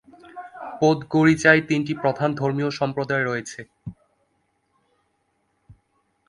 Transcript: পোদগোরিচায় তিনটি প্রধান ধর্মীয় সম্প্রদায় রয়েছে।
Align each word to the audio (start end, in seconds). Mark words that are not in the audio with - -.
পোদগোরিচায় 0.79 1.61
তিনটি 1.69 1.93
প্রধান 2.03 2.29
ধর্মীয় 2.35 2.69
সম্প্রদায় 2.79 3.23
রয়েছে। 3.25 3.61